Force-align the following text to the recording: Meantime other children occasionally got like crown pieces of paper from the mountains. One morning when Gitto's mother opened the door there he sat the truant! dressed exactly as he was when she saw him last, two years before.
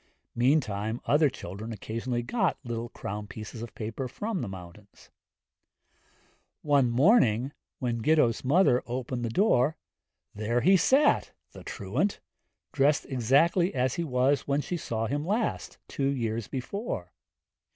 Meantime 0.33 0.99
other 1.05 1.29
children 1.29 1.71
occasionally 1.71 2.23
got 2.23 2.57
like 2.63 2.91
crown 2.93 3.27
pieces 3.27 3.61
of 3.61 3.75
paper 3.75 4.07
from 4.07 4.41
the 4.41 4.47
mountains. 4.47 5.11
One 6.63 6.89
morning 6.89 7.51
when 7.77 8.01
Gitto's 8.01 8.43
mother 8.43 8.81
opened 8.87 9.23
the 9.23 9.29
door 9.29 9.77
there 10.33 10.61
he 10.61 10.75
sat 10.75 11.33
the 11.51 11.63
truant! 11.63 12.19
dressed 12.71 13.05
exactly 13.09 13.75
as 13.75 13.93
he 13.93 14.03
was 14.03 14.47
when 14.47 14.61
she 14.61 14.75
saw 14.75 15.05
him 15.05 15.23
last, 15.23 15.77
two 15.87 16.07
years 16.09 16.47
before. 16.47 17.11